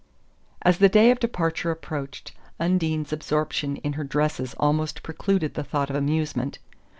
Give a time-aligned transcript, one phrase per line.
[0.63, 2.31] As the day of departure approached.
[2.59, 6.57] Undine's absorption in her dresses almost precluded the thought of amusement.